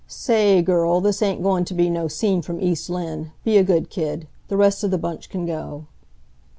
[0.07, 3.33] "Sa a ay, girl, this ain't goin' t' be no scene from East Lynne.
[3.43, 4.27] Be a good kid.
[4.47, 5.85] The rest of the bunch can go."